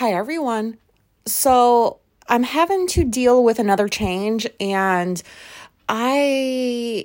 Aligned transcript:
Hi, 0.00 0.14
everyone. 0.14 0.78
So, 1.26 1.98
I'm 2.26 2.42
having 2.42 2.86
to 2.86 3.04
deal 3.04 3.44
with 3.44 3.58
another 3.58 3.86
change, 3.86 4.46
and 4.58 5.22
I. 5.90 7.04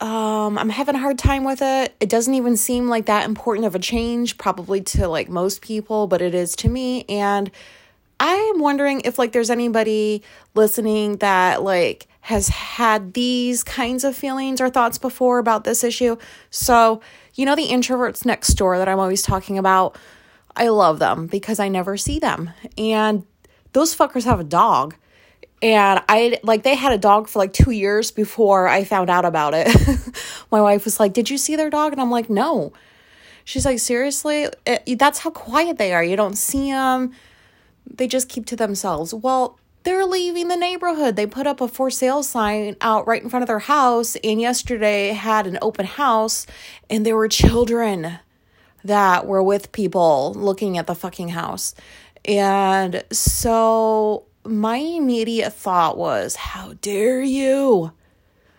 Um, 0.00 0.58
I'm 0.58 0.70
having 0.70 0.96
a 0.96 0.98
hard 0.98 1.20
time 1.20 1.44
with 1.44 1.62
it. 1.62 1.94
It 2.00 2.08
doesn't 2.08 2.34
even 2.34 2.56
seem 2.56 2.88
like 2.88 3.06
that 3.06 3.26
important 3.26 3.64
of 3.64 3.76
a 3.76 3.78
change, 3.78 4.38
probably 4.38 4.80
to 4.80 5.06
like 5.06 5.28
most 5.28 5.62
people, 5.62 6.08
but 6.08 6.20
it 6.20 6.34
is 6.34 6.56
to 6.56 6.68
me. 6.68 7.04
And 7.08 7.48
I'm 8.18 8.58
wondering 8.58 9.02
if 9.04 9.16
like 9.16 9.30
there's 9.30 9.48
anybody 9.48 10.24
listening 10.56 11.18
that 11.18 11.62
like 11.62 12.08
has 12.22 12.48
had 12.48 13.14
these 13.14 13.62
kinds 13.62 14.02
of 14.02 14.16
feelings 14.16 14.60
or 14.60 14.68
thoughts 14.68 14.98
before 14.98 15.38
about 15.38 15.62
this 15.62 15.84
issue. 15.84 16.16
So, 16.50 17.00
you 17.36 17.46
know 17.46 17.54
the 17.54 17.68
introverts 17.68 18.26
next 18.26 18.54
door 18.54 18.78
that 18.78 18.88
I'm 18.88 18.98
always 18.98 19.22
talking 19.22 19.58
about? 19.58 19.96
I 20.58 20.68
love 20.68 20.98
them 20.98 21.26
because 21.28 21.60
I 21.60 21.68
never 21.68 21.96
see 21.96 22.18
them. 22.18 22.50
And 22.76 23.24
those 23.72 23.94
fuckers 23.94 24.24
have 24.24 24.40
a 24.40 24.44
dog. 24.44 24.96
And 25.62 26.02
I 26.08 26.38
like 26.42 26.62
they 26.62 26.74
had 26.74 26.92
a 26.92 26.98
dog 26.98 27.28
for 27.28 27.38
like 27.38 27.52
2 27.52 27.70
years 27.70 28.10
before 28.10 28.68
I 28.68 28.84
found 28.84 29.08
out 29.08 29.24
about 29.24 29.54
it. 29.54 29.68
My 30.52 30.60
wife 30.60 30.84
was 30.84 31.00
like, 31.00 31.12
"Did 31.12 31.30
you 31.30 31.38
see 31.38 31.56
their 31.56 31.70
dog?" 31.70 31.92
And 31.92 32.00
I'm 32.00 32.10
like, 32.10 32.30
"No." 32.30 32.72
She's 33.44 33.64
like, 33.64 33.78
"Seriously? 33.78 34.48
It, 34.66 34.98
that's 34.98 35.20
how 35.20 35.30
quiet 35.30 35.78
they 35.78 35.92
are. 35.92 36.04
You 36.04 36.16
don't 36.16 36.38
see 36.38 36.70
them. 36.70 37.12
They 37.86 38.06
just 38.06 38.28
keep 38.28 38.46
to 38.46 38.56
themselves." 38.56 39.12
Well, 39.12 39.58
they're 39.82 40.04
leaving 40.04 40.48
the 40.48 40.56
neighborhood. 40.56 41.16
They 41.16 41.26
put 41.26 41.46
up 41.46 41.60
a 41.60 41.66
for 41.66 41.90
sale 41.90 42.22
sign 42.22 42.76
out 42.80 43.06
right 43.08 43.22
in 43.22 43.28
front 43.28 43.42
of 43.42 43.48
their 43.48 43.58
house, 43.58 44.16
and 44.22 44.40
yesterday 44.40 45.08
had 45.08 45.46
an 45.46 45.58
open 45.60 45.86
house, 45.86 46.46
and 46.88 47.04
there 47.04 47.16
were 47.16 47.28
children 47.28 48.20
that 48.84 49.26
were 49.26 49.42
with 49.42 49.72
people 49.72 50.32
looking 50.34 50.78
at 50.78 50.86
the 50.86 50.94
fucking 50.94 51.28
house. 51.28 51.74
And 52.24 53.04
so 53.10 54.24
my 54.44 54.76
immediate 54.76 55.52
thought 55.52 55.96
was, 55.96 56.36
How 56.36 56.74
dare 56.80 57.22
you? 57.22 57.92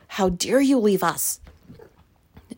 How 0.07 0.29
dare 0.29 0.61
you 0.61 0.79
leave 0.79 1.03
us? 1.03 1.39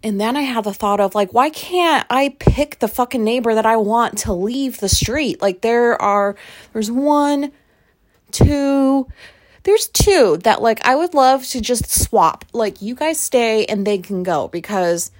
And 0.03 0.19
then 0.19 0.35
I 0.35 0.41
had 0.41 0.63
the 0.63 0.73
thought 0.73 0.99
of, 0.99 1.13
like, 1.13 1.31
why 1.33 1.51
can't 1.51 2.07
I 2.09 2.35
pick 2.39 2.79
the 2.79 2.87
fucking 2.87 3.23
neighbor 3.23 3.53
that 3.53 3.67
I 3.67 3.77
want 3.77 4.17
to 4.19 4.33
leave 4.33 4.79
the 4.79 4.89
street? 4.89 5.41
Like, 5.41 5.61
there 5.61 6.01
are, 6.01 6.35
there's 6.73 6.89
one, 6.89 7.51
two, 8.31 9.07
there's 9.63 9.87
two 9.87 10.37
that, 10.43 10.61
like, 10.61 10.83
I 10.87 10.95
would 10.95 11.13
love 11.13 11.45
to 11.47 11.61
just 11.61 11.91
swap. 11.91 12.45
Like, 12.51 12.81
you 12.81 12.95
guys 12.95 13.19
stay 13.19 13.65
and 13.65 13.85
they 13.85 13.99
can 13.99 14.23
go 14.23 14.47
because 14.47 15.11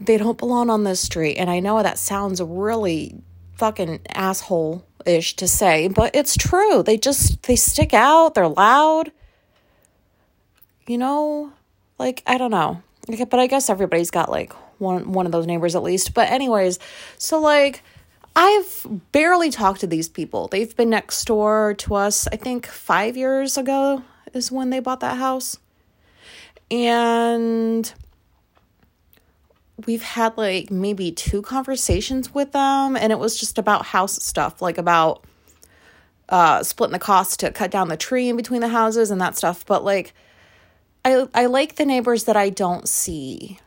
they 0.00 0.18
don't 0.18 0.38
belong 0.38 0.70
on 0.70 0.84
this 0.84 1.00
street. 1.00 1.36
And 1.36 1.50
I 1.50 1.60
know 1.60 1.82
that 1.82 1.98
sounds 1.98 2.40
really 2.42 3.14
fucking 3.56 4.00
asshole 4.10 4.84
ish 5.04 5.36
to 5.36 5.48
say, 5.48 5.88
but 5.88 6.14
it's 6.14 6.36
true. 6.36 6.82
They 6.82 6.96
just 6.96 7.42
they 7.44 7.56
stick 7.56 7.94
out, 7.94 8.34
they're 8.34 8.48
loud. 8.48 9.12
You 10.86 10.98
know, 10.98 11.52
like 11.98 12.22
I 12.26 12.38
don't 12.38 12.50
know. 12.50 12.82
Okay, 13.08 13.24
but 13.24 13.40
I 13.40 13.46
guess 13.46 13.70
everybody's 13.70 14.10
got 14.10 14.30
like 14.30 14.52
one 14.78 15.12
one 15.12 15.26
of 15.26 15.32
those 15.32 15.46
neighbors 15.46 15.74
at 15.74 15.82
least. 15.82 16.12
But 16.12 16.30
anyways, 16.30 16.78
so 17.18 17.40
like 17.40 17.82
I've 18.34 18.86
barely 19.12 19.50
talked 19.50 19.80
to 19.80 19.86
these 19.86 20.08
people. 20.08 20.48
They've 20.48 20.76
been 20.76 20.90
next 20.90 21.24
door 21.24 21.74
to 21.78 21.94
us, 21.94 22.28
I 22.30 22.36
think 22.36 22.66
5 22.66 23.16
years 23.16 23.56
ago 23.56 24.02
is 24.34 24.52
when 24.52 24.68
they 24.68 24.80
bought 24.80 25.00
that 25.00 25.16
house. 25.16 25.58
And 26.70 27.90
we've 29.84 30.02
had 30.02 30.36
like 30.38 30.70
maybe 30.70 31.12
two 31.12 31.42
conversations 31.42 32.32
with 32.32 32.52
them 32.52 32.96
and 32.96 33.12
it 33.12 33.18
was 33.18 33.38
just 33.38 33.58
about 33.58 33.84
house 33.84 34.22
stuff 34.22 34.62
like 34.62 34.78
about 34.78 35.22
uh 36.30 36.62
splitting 36.62 36.92
the 36.92 36.98
cost 36.98 37.40
to 37.40 37.50
cut 37.50 37.70
down 37.70 37.88
the 37.88 37.96
tree 37.96 38.28
in 38.28 38.36
between 38.36 38.60
the 38.60 38.68
houses 38.68 39.10
and 39.10 39.20
that 39.20 39.36
stuff. 39.36 39.66
But 39.66 39.84
like 39.84 40.14
i 41.04 41.28
i 41.34 41.46
like 41.46 41.76
the 41.76 41.84
neighbors 41.84 42.24
that 42.24 42.36
i 42.36 42.48
don't 42.48 42.88
see 42.88 43.58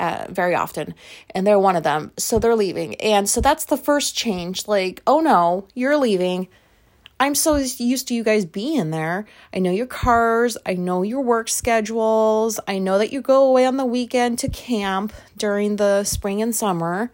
uh, 0.00 0.26
very 0.30 0.54
often 0.54 0.94
and 1.34 1.44
they're 1.44 1.58
one 1.58 1.74
of 1.74 1.82
them. 1.82 2.12
So 2.16 2.38
they're 2.38 2.54
leaving. 2.54 2.94
And 2.96 3.28
so 3.28 3.40
that's 3.40 3.64
the 3.64 3.76
first 3.76 4.14
change 4.14 4.68
like 4.68 5.02
oh 5.06 5.20
no 5.20 5.66
you're 5.74 5.96
leaving 5.96 6.48
I'm 7.20 7.34
so 7.34 7.56
used 7.56 8.08
to 8.08 8.14
you 8.14 8.22
guys 8.22 8.44
being 8.44 8.90
there. 8.90 9.26
I 9.52 9.58
know 9.58 9.72
your 9.72 9.86
cars, 9.86 10.56
I 10.64 10.74
know 10.74 11.02
your 11.02 11.20
work 11.20 11.48
schedules. 11.48 12.60
I 12.68 12.78
know 12.78 12.98
that 12.98 13.12
you 13.12 13.20
go 13.20 13.44
away 13.44 13.66
on 13.66 13.76
the 13.76 13.84
weekend 13.84 14.38
to 14.40 14.48
camp 14.48 15.12
during 15.36 15.76
the 15.76 16.04
spring 16.04 16.40
and 16.42 16.54
summer. 16.54 17.10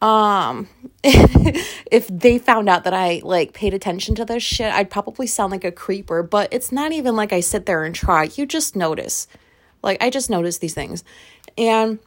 Um 0.00 0.68
if 1.04 2.08
they 2.08 2.38
found 2.38 2.70
out 2.70 2.84
that 2.84 2.94
I 2.94 3.20
like 3.22 3.52
paid 3.52 3.74
attention 3.74 4.14
to 4.14 4.24
this 4.24 4.42
shit, 4.42 4.72
I'd 4.72 4.90
probably 4.90 5.26
sound 5.26 5.52
like 5.52 5.64
a 5.64 5.72
creeper, 5.72 6.22
but 6.22 6.48
it's 6.50 6.72
not 6.72 6.92
even 6.92 7.14
like 7.16 7.32
I 7.34 7.40
sit 7.40 7.66
there 7.66 7.84
and 7.84 7.94
try. 7.94 8.30
You 8.34 8.46
just 8.46 8.74
notice. 8.74 9.26
Like 9.82 10.02
I 10.02 10.08
just 10.08 10.30
notice 10.30 10.58
these 10.58 10.74
things. 10.74 11.04
And 11.58 11.98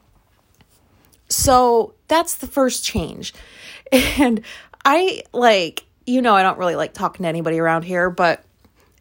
so 1.29 1.93
that's 2.07 2.35
the 2.35 2.47
first 2.47 2.83
change. 2.83 3.33
And 3.91 4.41
I 4.83 5.21
like 5.33 5.85
you 6.05 6.21
know, 6.21 6.35
I 6.35 6.43
don't 6.43 6.57
really 6.57 6.75
like 6.75 6.93
talking 6.93 7.23
to 7.23 7.29
anybody 7.29 7.59
around 7.59 7.83
here, 7.83 8.09
but 8.09 8.43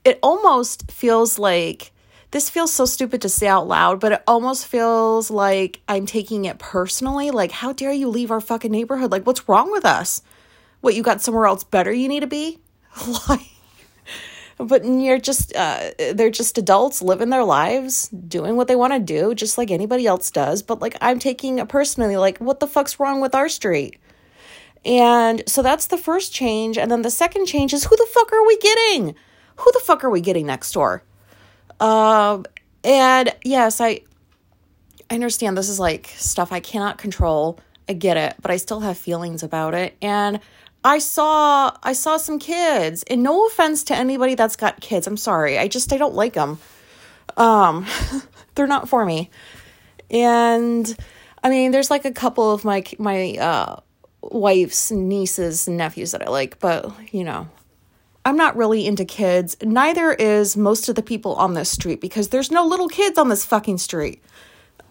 it 0.05 0.19
almost 0.23 0.91
feels 0.91 1.39
like 1.39 1.93
this 2.33 2.49
feels 2.49 2.73
so 2.73 2.87
stupid 2.87 3.21
to 3.23 3.29
say 3.29 3.47
out 3.47 3.69
loud, 3.69 4.01
but 4.01 4.13
it 4.13 4.23
almost 4.27 4.67
feels 4.67 5.31
like 5.31 5.81
I'm 5.87 6.07
taking 6.07 6.47
it 6.47 6.59
personally. 6.59 7.31
Like, 7.31 7.53
how 7.53 7.73
dare 7.73 7.93
you 7.93 8.09
leave 8.09 8.31
our 8.31 8.41
fucking 8.41 8.73
neighborhood? 8.73 9.13
Like, 9.13 9.27
what's 9.27 9.49
wrong 9.49 9.71
with 9.71 9.85
us? 9.85 10.23
What, 10.81 10.95
you 10.95 11.03
got 11.03 11.21
somewhere 11.21 11.47
else 11.47 11.63
better 11.63 11.93
you 11.93 12.09
need 12.09 12.21
to 12.21 12.27
be? 12.27 12.59
like, 13.29 13.41
but 14.57 14.85
you're 14.85 15.19
just, 15.19 15.55
uh, 15.55 15.91
they're 16.15 16.31
just 16.31 16.57
adults 16.57 17.03
living 17.03 17.29
their 17.29 17.45
lives, 17.45 18.09
doing 18.09 18.57
what 18.57 18.67
they 18.67 18.77
want 18.77 18.95
to 18.95 18.99
do, 18.99 19.35
just 19.35 19.59
like 19.59 19.71
anybody 19.71 20.07
else 20.07 20.31
does. 20.31 20.63
But 20.63 20.81
like, 20.81 20.97
I'm 21.03 21.19
taking 21.19 21.59
it 21.59 21.69
personally. 21.69 22.17
Like, 22.17 22.39
what 22.39 22.61
the 22.61 22.67
fuck's 22.67 22.99
wrong 22.99 23.21
with 23.21 23.35
our 23.35 23.51
street? 23.51 23.99
And 24.85 25.43
so 25.47 25.63
that's 25.63 25.87
the 25.87 25.99
first 25.99 26.33
change. 26.33 26.77
And 26.77 26.91
then 26.91 27.03
the 27.03 27.11
second 27.11 27.47
change 27.47 27.73
is 27.73 27.85
who 27.85 27.97
the 27.97 28.09
fuck 28.11 28.33
are 28.33 28.47
we 28.47 28.57
getting? 28.59 29.15
Who 29.57 29.73
the 29.73 29.81
fuck 29.81 30.03
are 30.05 30.11
we 30.11 30.21
getting 30.21 30.47
next 30.47 30.73
door? 30.73 31.03
Um, 31.79 32.45
and 32.85 33.35
yes, 33.45 33.81
I 33.81 34.03
I 35.11 35.15
understand 35.15 35.59
this 35.59 35.69
is 35.69 35.79
like 35.79 36.11
stuff 36.17 36.53
I 36.53 36.61
cannot 36.61 36.99
control. 36.99 37.61
I 37.89 37.93
get 37.93 38.17
it, 38.17 38.35
but 38.41 38.51
I 38.51 38.57
still 38.57 38.81
have 38.81 38.97
feelings 38.97 39.43
about 39.43 39.75
it. 39.75 39.97
And 40.01 40.41
I 40.85 40.99
saw 40.99 41.77
I 41.83 41.93
saw 41.93 42.17
some 42.17 42.39
kids. 42.39 43.05
And 43.05 43.23
no 43.23 43.47
offense 43.47 43.85
to 43.85 43.97
anybody 43.97 44.35
that's 44.35 44.57
got 44.57 44.81
kids. 44.81 45.07
I'm 45.07 45.17
sorry. 45.17 45.59
I 45.59 45.69
just 45.69 45.93
I 45.93 45.99
don't 45.99 46.15
like 46.15 46.33
them. 46.33 46.59
Um 47.37 47.87
they're 48.55 48.67
not 48.67 48.89
for 48.89 49.05
me. 49.05 49.31
And 50.11 50.97
I 51.43 51.51
mean, 51.51 51.71
there's 51.71 51.91
like 51.91 52.05
a 52.05 52.13
couple 52.13 52.51
of 52.51 52.65
my 52.65 52.85
my 52.99 53.37
uh 53.39 53.81
wife's 54.23 54.91
nieces 54.91 55.67
and 55.67 55.77
nephews 55.77 56.13
that 56.13 56.27
I 56.27 56.31
like, 56.31 56.59
but 56.59 56.93
you 57.13 57.25
know, 57.25 57.49
I'm 58.25 58.37
not 58.37 58.57
really 58.57 58.87
into 58.87 59.05
kids. 59.05 59.57
Neither 59.63 60.13
is 60.13 60.57
most 60.57 60.89
of 60.89 60.95
the 60.95 61.03
people 61.03 61.35
on 61.35 61.55
this 61.55 61.71
street 61.71 62.01
because 62.01 62.29
there's 62.29 62.51
no 62.51 62.65
little 62.65 62.89
kids 62.89 63.19
on 63.19 63.29
this 63.29 63.45
fucking 63.45 63.79
street. 63.79 64.23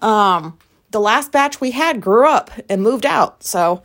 Um, 0.01 0.57
the 0.91 0.99
last 0.99 1.31
batch 1.31 1.61
we 1.61 1.71
had 1.71 2.01
grew 2.01 2.27
up 2.27 2.51
and 2.67 2.83
moved 2.83 3.05
out. 3.05 3.43
So, 3.43 3.83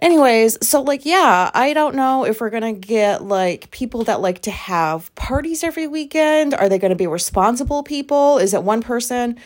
anyways, 0.00 0.66
so 0.66 0.80
like, 0.80 1.04
yeah, 1.04 1.50
I 1.52 1.74
don't 1.74 1.94
know 1.94 2.24
if 2.24 2.40
we're 2.40 2.50
gonna 2.50 2.72
get 2.72 3.22
like 3.22 3.70
people 3.70 4.04
that 4.04 4.22
like 4.22 4.42
to 4.42 4.50
have 4.50 5.14
parties 5.14 5.62
every 5.62 5.86
weekend. 5.86 6.54
Are 6.54 6.70
they 6.70 6.78
gonna 6.78 6.94
be 6.94 7.06
responsible 7.06 7.82
people? 7.82 8.38
Is 8.38 8.54
it 8.54 8.62
one 8.62 8.80
person? 8.80 9.38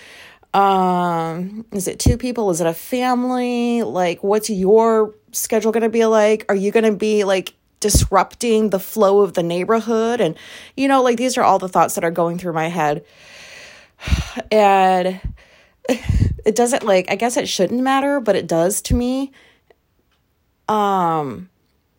Um, 0.55 1.65
is 1.73 1.89
it 1.89 1.99
two 1.99 2.19
people? 2.19 2.51
Is 2.51 2.61
it 2.61 2.67
a 2.67 2.75
family? 2.75 3.83
Like, 3.83 4.23
what's 4.23 4.51
your 4.51 5.15
schedule 5.33 5.73
going 5.73 5.83
to 5.83 5.89
be 5.89 6.05
like? 6.05 6.45
Are 6.49 6.55
you 6.55 6.71
going 6.71 6.85
to 6.85 6.93
be 6.93 7.25
like 7.25 7.55
disrupting 7.81 8.71
the 8.71 8.79
flow 8.79 9.21
of 9.21 9.35
the 9.35 9.43
neighborhood? 9.43 10.21
And, 10.21 10.37
you 10.77 10.89
know, 10.89 11.03
like 11.03 11.17
these 11.17 11.39
are 11.39 11.43
all 11.43 11.59
the 11.59 11.69
thoughts 11.69 11.95
that 11.95 12.05
are 12.05 12.11
going 12.11 12.39
through 12.39 12.53
my 12.53 12.69
head. 12.69 13.05
And 14.51 15.21
it 15.89 16.55
doesn't 16.55 16.85
like, 16.85 17.11
I 17.11 17.17
guess 17.17 17.37
it 17.37 17.49
shouldn't 17.49 17.83
matter, 17.83 18.21
but 18.21 18.37
it 18.37 18.47
does 18.47 18.81
to 18.83 18.95
me. 18.95 19.33
Um, 20.69 21.49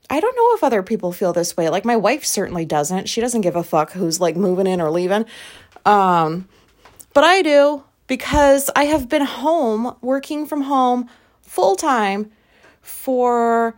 I 0.10 0.20
don't 0.20 0.36
know 0.36 0.56
if 0.56 0.64
other 0.64 0.84
people 0.84 1.12
feel 1.12 1.34
this 1.34 1.56
way. 1.58 1.70
Like 1.70 1.86
my 1.86 1.96
wife 1.96 2.26
certainly 2.26 2.66
doesn't. 2.66 3.10
She 3.10 3.22
doesn't 3.22 3.42
give 3.42 3.56
a 3.56 3.64
fuck 3.64 3.92
who's 3.92 4.20
like 4.20 4.36
moving 4.36 4.68
in 4.68 4.82
or 4.82 4.92
leaving. 4.92 5.26
Um, 5.86 6.48
but 7.14 7.24
I 7.24 7.42
do 7.42 7.84
because 8.14 8.70
I 8.76 8.84
have 8.84 9.10
been 9.10 9.26
home, 9.26 9.96
working 10.00 10.46
from 10.46 10.62
home 10.62 11.10
full 11.42 11.76
time 11.76 12.30
for 12.80 13.76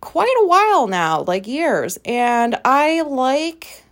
quite 0.00 0.34
a 0.40 0.46
while 0.46 0.86
now, 0.86 1.20
like 1.20 1.46
years. 1.46 1.98
And 2.06 2.58
I 2.64 3.02
like 3.02 3.84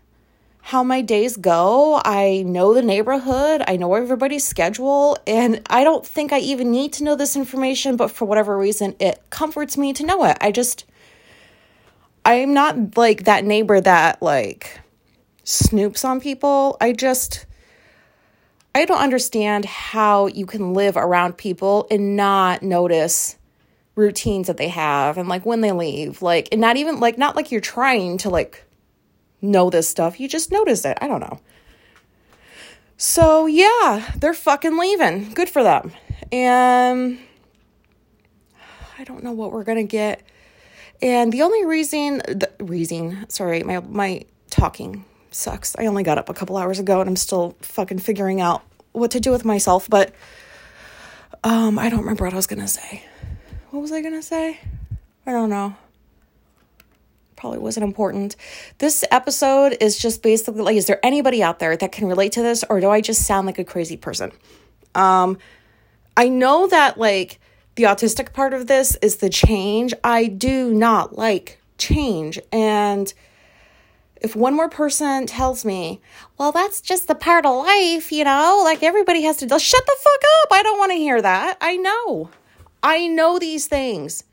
how 0.62 0.82
my 0.82 1.02
days 1.02 1.36
go. 1.36 2.00
I 2.06 2.42
know 2.46 2.72
the 2.72 2.80
neighborhood, 2.80 3.62
I 3.68 3.76
know 3.76 3.92
everybody's 3.92 4.48
schedule, 4.48 5.18
and 5.26 5.60
I 5.68 5.84
don't 5.84 6.06
think 6.06 6.32
I 6.32 6.38
even 6.38 6.70
need 6.70 6.94
to 6.94 7.04
know 7.04 7.14
this 7.14 7.36
information, 7.36 7.96
but 7.96 8.10
for 8.10 8.24
whatever 8.24 8.56
reason, 8.56 8.96
it 8.98 9.22
comforts 9.28 9.76
me 9.76 9.92
to 9.92 10.06
know 10.06 10.24
it. 10.24 10.38
I 10.40 10.52
just, 10.52 10.86
I'm 12.24 12.54
not 12.54 12.96
like 12.96 13.24
that 13.24 13.44
neighbor 13.44 13.78
that 13.78 14.22
like 14.22 14.80
snoops 15.44 16.02
on 16.02 16.18
people. 16.18 16.78
I 16.80 16.94
just 16.94 17.44
I 18.74 18.84
don't 18.84 19.00
understand 19.00 19.64
how 19.64 20.26
you 20.26 20.46
can 20.46 20.74
live 20.74 20.96
around 20.96 21.36
people 21.36 21.86
and 21.90 22.16
not 22.16 22.62
notice 22.62 23.36
routines 23.96 24.46
that 24.46 24.56
they 24.56 24.68
have 24.68 25.18
and 25.18 25.28
like 25.28 25.44
when 25.44 25.60
they 25.60 25.72
leave. 25.72 26.22
Like 26.22 26.48
and 26.52 26.60
not 26.60 26.76
even 26.76 27.00
like 27.00 27.18
not 27.18 27.36
like 27.36 27.50
you're 27.50 27.60
trying 27.60 28.18
to 28.18 28.30
like 28.30 28.64
know 29.42 29.70
this 29.70 29.88
stuff. 29.88 30.20
You 30.20 30.28
just 30.28 30.52
notice 30.52 30.84
it. 30.84 30.96
I 31.00 31.08
don't 31.08 31.20
know. 31.20 31.40
So 32.96 33.46
yeah, 33.46 34.12
they're 34.16 34.34
fucking 34.34 34.78
leaving. 34.78 35.32
Good 35.32 35.48
for 35.48 35.62
them. 35.62 35.92
And 36.30 37.18
I 38.98 39.04
don't 39.04 39.24
know 39.24 39.32
what 39.32 39.52
we're 39.52 39.64
gonna 39.64 39.82
get. 39.82 40.22
And 41.02 41.32
the 41.32 41.42
only 41.42 41.64
reason, 41.64 42.18
the 42.18 42.50
reason, 42.60 43.28
sorry, 43.30 43.62
my 43.62 43.80
my 43.80 44.22
talking 44.50 45.04
sucks. 45.34 45.76
I 45.78 45.86
only 45.86 46.02
got 46.02 46.18
up 46.18 46.28
a 46.28 46.34
couple 46.34 46.56
hours 46.56 46.78
ago 46.78 47.00
and 47.00 47.08
I'm 47.08 47.16
still 47.16 47.56
fucking 47.60 47.98
figuring 47.98 48.40
out 48.40 48.62
what 48.92 49.12
to 49.12 49.20
do 49.20 49.30
with 49.30 49.44
myself, 49.44 49.88
but 49.88 50.12
um 51.44 51.78
I 51.78 51.88
don't 51.88 52.00
remember 52.00 52.24
what 52.24 52.32
I 52.32 52.36
was 52.36 52.46
going 52.46 52.60
to 52.60 52.68
say. 52.68 53.04
What 53.70 53.80
was 53.80 53.92
I 53.92 54.00
going 54.00 54.14
to 54.14 54.22
say? 54.22 54.58
I 55.26 55.32
don't 55.32 55.50
know. 55.50 55.76
Probably 57.36 57.58
wasn't 57.58 57.84
important. 57.84 58.36
This 58.78 59.04
episode 59.10 59.76
is 59.80 59.96
just 59.98 60.22
basically 60.22 60.62
like 60.62 60.76
is 60.76 60.86
there 60.86 61.00
anybody 61.04 61.42
out 61.42 61.58
there 61.58 61.76
that 61.76 61.92
can 61.92 62.08
relate 62.08 62.32
to 62.32 62.42
this 62.42 62.64
or 62.68 62.80
do 62.80 62.90
I 62.90 63.00
just 63.00 63.26
sound 63.26 63.46
like 63.46 63.58
a 63.58 63.64
crazy 63.64 63.96
person? 63.96 64.32
Um 64.94 65.38
I 66.16 66.28
know 66.28 66.66
that 66.66 66.98
like 66.98 67.38
the 67.76 67.84
autistic 67.84 68.32
part 68.32 68.52
of 68.52 68.66
this 68.66 68.96
is 69.00 69.16
the 69.16 69.30
change. 69.30 69.94
I 70.04 70.26
do 70.26 70.74
not 70.74 71.16
like 71.16 71.60
change 71.78 72.38
and 72.52 73.12
if 74.20 74.36
one 74.36 74.54
more 74.54 74.68
person 74.68 75.26
tells 75.26 75.64
me, 75.64 76.00
well, 76.38 76.52
that's 76.52 76.80
just 76.80 77.08
the 77.08 77.14
part 77.14 77.46
of 77.46 77.64
life, 77.64 78.12
you 78.12 78.24
know, 78.24 78.60
like 78.64 78.82
everybody 78.82 79.22
has 79.22 79.38
to 79.38 79.58
shut 79.58 79.86
the 79.86 79.96
fuck 79.98 80.22
up. 80.42 80.48
I 80.52 80.62
don't 80.62 80.78
want 80.78 80.92
to 80.92 80.96
hear 80.96 81.20
that. 81.20 81.56
I 81.60 81.76
know. 81.76 82.30
I 82.82 83.06
know 83.06 83.38
these 83.38 83.66
things. 83.66 84.24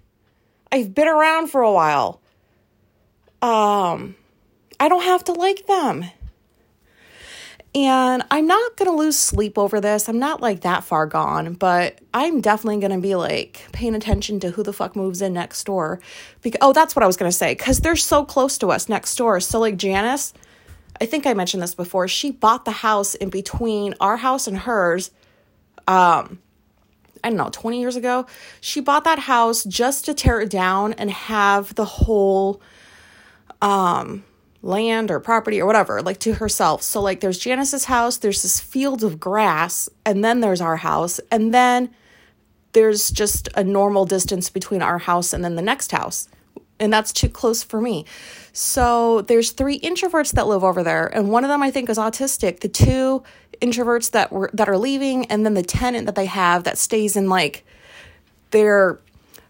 I've 0.71 0.93
been 0.93 1.07
around 1.07 1.47
for 1.47 1.61
a 1.61 1.71
while. 1.71 2.21
Um, 3.41 4.15
I 4.79 4.89
don't 4.89 5.03
have 5.03 5.23
to 5.25 5.33
like 5.33 5.67
them. 5.67 6.05
And 7.75 8.23
I'm 8.31 8.47
not 8.47 8.77
going 8.77 8.89
to 8.89 8.97
lose 8.97 9.17
sleep 9.17 9.57
over 9.57 9.79
this. 9.79 10.07
I'm 10.07 10.19
not 10.19 10.41
like 10.41 10.61
that 10.61 10.83
far 10.83 11.05
gone, 11.05 11.53
but 11.53 11.99
I'm 12.13 12.41
definitely 12.41 12.79
going 12.79 12.93
to 12.93 12.99
be 12.99 13.15
like 13.15 13.67
paying 13.71 13.93
attention 13.93 14.39
to 14.39 14.51
who 14.51 14.63
the 14.63 14.73
fuck 14.73 14.95
moves 14.95 15.21
in 15.21 15.33
next 15.33 15.63
door. 15.65 15.99
Because 16.41 16.59
oh, 16.61 16.73
that's 16.73 16.95
what 16.95 17.03
I 17.03 17.07
was 17.07 17.17
going 17.17 17.29
to 17.29 17.37
say 17.37 17.53
cuz 17.55 17.79
they're 17.79 17.95
so 17.95 18.25
close 18.25 18.57
to 18.59 18.71
us 18.71 18.89
next 18.89 19.15
door. 19.15 19.39
So 19.39 19.59
like 19.59 19.77
Janice, 19.77 20.33
I 20.99 21.05
think 21.05 21.27
I 21.27 21.33
mentioned 21.33 21.61
this 21.61 21.75
before. 21.75 22.07
She 22.07 22.31
bought 22.31 22.65
the 22.65 22.71
house 22.71 23.13
in 23.15 23.29
between 23.29 23.93
our 23.99 24.17
house 24.17 24.47
and 24.47 24.57
hers 24.59 25.11
um 25.87 26.39
I 27.23 27.29
don't 27.29 27.37
know, 27.37 27.49
20 27.51 27.79
years 27.79 27.95
ago. 27.95 28.27
She 28.61 28.79
bought 28.79 29.03
that 29.03 29.19
house 29.19 29.63
just 29.63 30.05
to 30.05 30.13
tear 30.13 30.39
it 30.39 30.49
down 30.49 30.93
and 30.93 31.11
have 31.11 31.75
the 31.75 31.85
whole 31.85 32.61
um 33.61 34.23
land 34.67 35.09
or 35.09 35.19
property 35.19 35.61
or 35.61 35.65
whatever, 35.65 36.01
like 36.01 36.19
to 36.19 36.33
herself. 36.33 36.83
So, 36.83 37.01
like, 37.01 37.21
there's 37.21 37.39
Janice's 37.39 37.85
house, 37.85 38.17
there's 38.17 38.43
this 38.43 38.59
field 38.59 39.03
of 39.03 39.19
grass, 39.19 39.89
and 40.05 40.23
then 40.23 40.41
there's 40.41 40.61
our 40.61 40.77
house, 40.77 41.19
and 41.31 41.53
then 41.53 41.89
there's 42.73 43.09
just 43.09 43.49
a 43.55 43.63
normal 43.63 44.05
distance 44.05 44.49
between 44.49 44.81
our 44.81 44.99
house 44.99 45.33
and 45.33 45.43
then 45.43 45.55
the 45.55 45.61
next 45.61 45.91
house. 45.91 46.27
And 46.79 46.93
that's 46.93 47.11
too 47.11 47.29
close 47.29 47.63
for 47.63 47.81
me. 47.81 48.05
So, 48.51 49.21
there's 49.21 49.51
three 49.51 49.79
introverts 49.79 50.33
that 50.33 50.47
live 50.47 50.63
over 50.63 50.83
there, 50.83 51.07
and 51.07 51.29
one 51.29 51.43
of 51.43 51.49
them 51.49 51.63
I 51.63 51.71
think 51.71 51.89
is 51.89 51.97
autistic. 51.97 52.59
The 52.59 52.67
two 52.67 53.23
introverts 53.61 54.11
that 54.11 54.31
were 54.31 54.51
that 54.53 54.69
are 54.69 54.77
leaving, 54.77 55.25
and 55.27 55.45
then 55.45 55.53
the 55.53 55.63
tenant 55.63 56.05
that 56.05 56.15
they 56.15 56.25
have 56.27 56.65
that 56.65 56.77
stays 56.77 57.15
in 57.15 57.29
like 57.29 57.65
their 58.51 58.99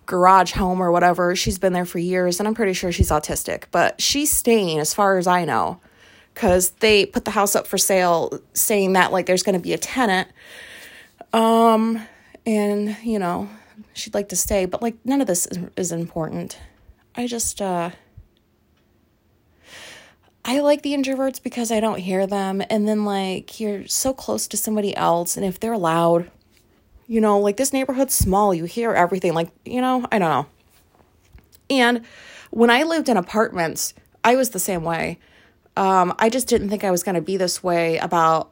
garage 0.07 0.53
home 0.53 0.81
or 0.81 0.91
whatever. 0.91 1.35
She's 1.35 1.59
been 1.59 1.73
there 1.73 1.85
for 1.85 1.99
years 1.99 2.39
and 2.39 2.47
I'm 2.47 2.55
pretty 2.55 2.73
sure 2.73 2.91
she's 2.91 3.11
autistic, 3.11 3.65
but 3.71 4.01
she's 4.01 4.31
staying 4.31 4.79
as 4.79 4.93
far 4.93 5.19
as 5.19 5.27
I 5.27 5.45
know 5.45 5.79
cuz 6.33 6.71
they 6.79 7.05
put 7.05 7.25
the 7.25 7.31
house 7.31 7.55
up 7.55 7.67
for 7.67 7.77
sale 7.77 8.39
saying 8.53 8.93
that 8.93 9.11
like 9.11 9.27
there's 9.27 9.43
going 9.43 9.53
to 9.53 9.61
be 9.61 9.73
a 9.73 9.77
tenant 9.77 10.27
um 11.33 12.01
and 12.45 12.97
you 13.03 13.19
know, 13.19 13.49
she'd 13.93 14.13
like 14.13 14.29
to 14.29 14.35
stay, 14.35 14.65
but 14.65 14.81
like 14.81 14.95
none 15.03 15.21
of 15.21 15.27
this 15.27 15.45
is, 15.45 15.59
is 15.75 15.91
important. 15.91 16.57
I 17.15 17.27
just 17.27 17.61
uh 17.61 17.91
I 20.45 20.61
like 20.61 20.81
the 20.81 20.93
introverts 20.93 21.43
because 21.43 21.71
I 21.73 21.81
don't 21.81 21.99
hear 21.99 22.25
them 22.25 22.63
and 22.69 22.87
then 22.87 23.03
like 23.03 23.59
you're 23.59 23.85
so 23.87 24.13
close 24.13 24.47
to 24.47 24.55
somebody 24.55 24.95
else 24.95 25.35
and 25.35 25.45
if 25.45 25.59
they're 25.59 25.77
loud 25.77 26.31
you 27.07 27.21
know, 27.21 27.39
like 27.39 27.57
this 27.57 27.73
neighborhood's 27.73 28.13
small, 28.13 28.53
you 28.53 28.65
hear 28.65 28.93
everything. 28.93 29.33
Like, 29.33 29.49
you 29.65 29.81
know, 29.81 30.05
I 30.11 30.19
don't 30.19 30.29
know. 30.29 30.45
And 31.69 32.01
when 32.51 32.69
I 32.69 32.83
lived 32.83 33.09
in 33.09 33.17
apartments, 33.17 33.93
I 34.23 34.35
was 34.35 34.51
the 34.51 34.59
same 34.59 34.83
way. 34.83 35.19
Um, 35.75 36.13
I 36.19 36.29
just 36.29 36.47
didn't 36.47 36.69
think 36.69 36.83
I 36.83 36.91
was 36.91 37.03
going 37.03 37.15
to 37.15 37.21
be 37.21 37.37
this 37.37 37.63
way 37.63 37.97
about 37.97 38.51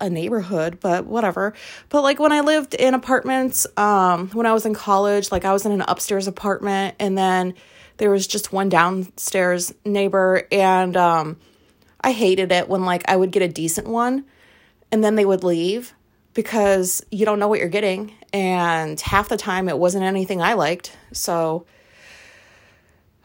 a 0.00 0.08
neighborhood, 0.08 0.78
but 0.80 1.06
whatever. 1.06 1.54
But 1.88 2.02
like 2.02 2.20
when 2.20 2.30
I 2.30 2.40
lived 2.40 2.74
in 2.74 2.94
apartments, 2.94 3.66
um, 3.76 4.28
when 4.30 4.46
I 4.46 4.52
was 4.52 4.64
in 4.64 4.74
college, 4.74 5.32
like 5.32 5.44
I 5.44 5.52
was 5.52 5.66
in 5.66 5.72
an 5.72 5.82
upstairs 5.82 6.28
apartment 6.28 6.94
and 7.00 7.18
then 7.18 7.54
there 7.96 8.10
was 8.10 8.26
just 8.26 8.52
one 8.52 8.68
downstairs 8.68 9.74
neighbor 9.84 10.46
and 10.52 10.96
um, 10.96 11.36
I 12.00 12.12
hated 12.12 12.52
it 12.52 12.68
when 12.68 12.84
like 12.84 13.02
I 13.08 13.16
would 13.16 13.32
get 13.32 13.42
a 13.42 13.48
decent 13.48 13.88
one 13.88 14.24
and 14.92 15.02
then 15.02 15.16
they 15.16 15.24
would 15.24 15.42
leave 15.42 15.94
because 16.34 17.04
you 17.10 17.24
don't 17.24 17.38
know 17.38 17.48
what 17.48 17.60
you're 17.60 17.68
getting. 17.68 18.12
And 18.32 19.00
half 19.00 19.28
the 19.28 19.36
time 19.36 19.68
it 19.68 19.78
wasn't 19.78 20.04
anything 20.04 20.40
I 20.40 20.54
liked. 20.54 20.96
So 21.12 21.66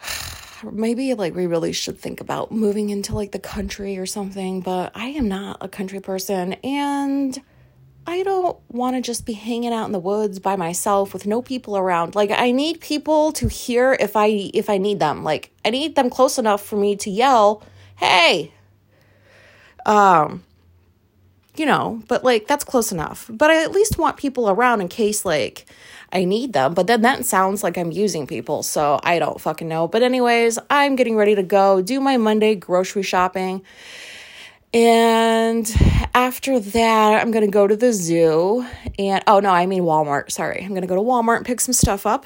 maybe 0.71 1.13
like 1.13 1.35
we 1.35 1.45
really 1.45 1.73
should 1.73 1.99
think 1.99 2.21
about 2.21 2.51
moving 2.51 2.89
into 2.89 3.15
like 3.15 3.31
the 3.31 3.39
country 3.39 3.97
or 3.97 4.05
something. 4.05 4.61
But 4.61 4.91
I 4.95 5.07
am 5.07 5.27
not 5.27 5.57
a 5.61 5.67
country 5.67 5.99
person. 5.99 6.53
And 6.63 7.41
I 8.05 8.23
don't 8.23 8.57
want 8.69 8.95
to 8.95 9.01
just 9.01 9.25
be 9.25 9.33
hanging 9.33 9.71
out 9.71 9.85
in 9.85 9.91
the 9.91 9.99
woods 9.99 10.39
by 10.39 10.55
myself 10.55 11.13
with 11.13 11.25
no 11.25 11.41
people 11.41 11.77
around. 11.77 12.15
Like 12.15 12.31
I 12.31 12.51
need 12.51 12.81
people 12.81 13.31
to 13.33 13.47
hear 13.47 13.95
if 13.99 14.15
I 14.15 14.27
if 14.53 14.69
I 14.69 14.77
need 14.77 14.99
them. 14.99 15.23
Like 15.23 15.51
I 15.63 15.69
need 15.69 15.95
them 15.95 16.09
close 16.09 16.37
enough 16.37 16.65
for 16.65 16.75
me 16.75 16.95
to 16.97 17.09
yell, 17.09 17.63
"Hey." 17.95 18.51
Um 19.85 20.43
you 21.55 21.65
know, 21.65 22.01
but 22.07 22.23
like 22.23 22.47
that's 22.47 22.63
close 22.63 22.91
enough. 22.91 23.29
But 23.31 23.51
I 23.51 23.63
at 23.63 23.71
least 23.71 23.97
want 23.97 24.17
people 24.17 24.49
around 24.49 24.81
in 24.81 24.87
case 24.87 25.23
like 25.23 25.65
I 26.11 26.25
need 26.25 26.53
them. 26.53 26.73
But 26.73 26.87
then 26.87 27.01
that 27.01 27.25
sounds 27.25 27.63
like 27.63 27.77
I'm 27.77 27.91
using 27.91 28.27
people, 28.27 28.63
so 28.63 28.99
I 29.03 29.19
don't 29.19 29.39
fucking 29.39 29.67
know. 29.67 29.87
But 29.87 30.03
anyways, 30.03 30.57
I'm 30.69 30.95
getting 30.95 31.15
ready 31.15 31.35
to 31.35 31.43
go 31.43 31.81
do 31.81 31.99
my 31.99 32.17
Monday 32.17 32.55
grocery 32.55 33.03
shopping. 33.03 33.63
And 34.73 35.71
after 36.15 36.59
that, 36.59 37.21
I'm 37.21 37.29
going 37.29 37.45
to 37.45 37.51
go 37.51 37.67
to 37.67 37.75
the 37.75 37.93
zoo 37.93 38.65
and 38.97 39.23
oh 39.27 39.39
no, 39.39 39.49
I 39.49 39.67
mean 39.67 39.83
Walmart. 39.83 40.31
Sorry. 40.31 40.61
I'm 40.63 40.69
going 40.69 40.81
to 40.81 40.87
go 40.87 40.95
to 40.95 41.01
Walmart 41.01 41.37
and 41.37 41.45
pick 41.45 41.61
some 41.61 41.73
stuff 41.73 42.07
up 42.07 42.25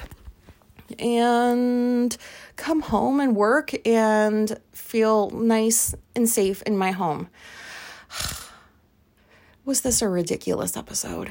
and 0.98 2.16
come 2.56 2.80
home 2.80 3.20
and 3.20 3.36
work 3.36 3.74
and 3.86 4.58
feel 4.72 5.28
nice 5.30 5.94
and 6.16 6.26
safe 6.26 6.62
in 6.62 6.78
my 6.78 6.92
home. 6.92 7.28
Was 9.68 9.82
this 9.82 10.00
a 10.00 10.08
ridiculous 10.08 10.78
episode? 10.78 11.30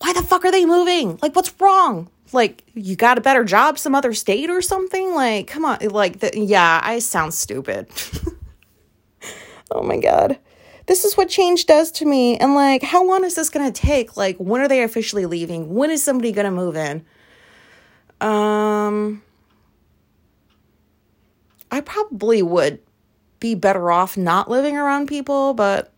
Why 0.00 0.12
the 0.12 0.22
fuck 0.22 0.44
are 0.44 0.52
they 0.52 0.66
moving? 0.66 1.18
Like, 1.22 1.34
what's 1.34 1.58
wrong? 1.58 2.10
Like, 2.30 2.62
you 2.74 2.94
got 2.94 3.16
a 3.16 3.22
better 3.22 3.42
job 3.42 3.78
some 3.78 3.94
other 3.94 4.12
state 4.12 4.50
or 4.50 4.60
something? 4.60 5.14
Like, 5.14 5.46
come 5.46 5.64
on. 5.64 5.78
Like, 5.78 6.20
the, 6.20 6.30
yeah, 6.38 6.78
I 6.84 6.98
sound 6.98 7.32
stupid. 7.32 7.88
oh 9.70 9.82
my 9.82 9.96
God. 9.96 10.38
This 10.88 11.06
is 11.06 11.16
what 11.16 11.30
change 11.30 11.64
does 11.64 11.90
to 11.92 12.04
me. 12.04 12.36
And 12.36 12.54
like, 12.54 12.82
how 12.82 13.02
long 13.02 13.24
is 13.24 13.34
this 13.34 13.48
going 13.48 13.72
to 13.72 13.80
take? 13.80 14.18
Like, 14.18 14.36
when 14.36 14.60
are 14.60 14.68
they 14.68 14.82
officially 14.82 15.24
leaving? 15.24 15.72
When 15.74 15.90
is 15.90 16.02
somebody 16.02 16.32
going 16.32 16.44
to 16.44 16.50
move 16.50 16.76
in? 16.76 17.06
Um, 18.20 19.22
I 21.70 21.80
probably 21.80 22.42
would 22.42 22.78
be 23.38 23.54
better 23.54 23.90
off 23.90 24.18
not 24.18 24.50
living 24.50 24.76
around 24.76 25.08
people, 25.08 25.54
but 25.54 25.94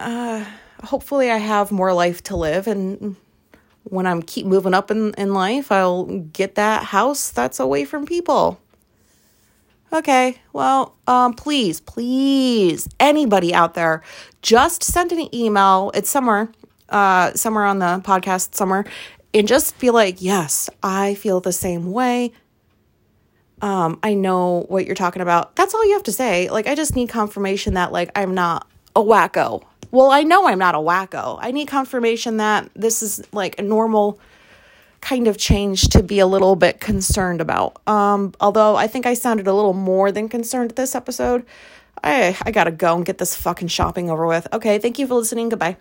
uh, 0.00 0.44
hopefully 0.84 1.30
I 1.30 1.36
have 1.36 1.70
more 1.70 1.92
life 1.92 2.22
to 2.24 2.36
live 2.36 2.66
and 2.66 3.16
when 3.84 4.06
I'm 4.06 4.22
keep 4.22 4.46
moving 4.46 4.74
up 4.74 4.90
in, 4.90 5.14
in 5.14 5.34
life, 5.34 5.72
I'll 5.72 6.04
get 6.04 6.54
that 6.56 6.84
house 6.84 7.30
that's 7.30 7.60
away 7.60 7.84
from 7.84 8.06
people. 8.06 8.60
Okay, 9.92 10.40
well, 10.52 10.94
um, 11.08 11.34
please, 11.34 11.80
please, 11.80 12.88
anybody 13.00 13.52
out 13.52 13.74
there, 13.74 14.02
just 14.40 14.84
send 14.84 15.10
an 15.10 15.34
email. 15.34 15.90
It's 15.94 16.08
somewhere, 16.08 16.52
uh, 16.90 17.32
somewhere 17.34 17.64
on 17.64 17.80
the 17.80 18.00
podcast, 18.04 18.54
somewhere, 18.54 18.84
and 19.34 19.48
just 19.48 19.78
be 19.80 19.90
like, 19.90 20.22
yes, 20.22 20.70
I 20.82 21.14
feel 21.14 21.40
the 21.40 21.52
same 21.52 21.90
way. 21.90 22.32
Um, 23.62 23.98
I 24.02 24.14
know 24.14 24.64
what 24.68 24.86
you're 24.86 24.94
talking 24.94 25.22
about. 25.22 25.56
That's 25.56 25.74
all 25.74 25.84
you 25.84 25.94
have 25.94 26.04
to 26.04 26.12
say. 26.12 26.48
Like, 26.48 26.68
I 26.68 26.76
just 26.76 26.94
need 26.94 27.08
confirmation 27.08 27.74
that, 27.74 27.90
like, 27.90 28.10
I'm 28.14 28.32
not 28.32 28.68
a 28.96 29.00
wacko. 29.00 29.62
Well, 29.90 30.10
I 30.10 30.22
know 30.22 30.46
I'm 30.46 30.58
not 30.58 30.74
a 30.74 30.78
wacko. 30.78 31.38
I 31.40 31.50
need 31.50 31.66
confirmation 31.66 32.36
that 32.36 32.70
this 32.74 33.02
is 33.02 33.22
like 33.32 33.58
a 33.58 33.62
normal 33.62 34.20
kind 35.00 35.26
of 35.26 35.38
change 35.38 35.88
to 35.88 36.02
be 36.02 36.18
a 36.18 36.26
little 36.26 36.56
bit 36.56 36.80
concerned 36.80 37.40
about. 37.40 37.80
Um, 37.88 38.34
although 38.40 38.76
I 38.76 38.86
think 38.86 39.06
I 39.06 39.14
sounded 39.14 39.46
a 39.46 39.54
little 39.54 39.72
more 39.72 40.12
than 40.12 40.28
concerned 40.28 40.72
this 40.72 40.94
episode. 40.94 41.44
I 42.04 42.36
I 42.42 42.50
gotta 42.50 42.70
go 42.70 42.96
and 42.96 43.04
get 43.04 43.18
this 43.18 43.34
fucking 43.34 43.68
shopping 43.68 44.10
over 44.10 44.26
with. 44.26 44.46
Okay, 44.52 44.78
thank 44.78 44.98
you 44.98 45.06
for 45.06 45.14
listening. 45.14 45.48
Goodbye. 45.48 45.76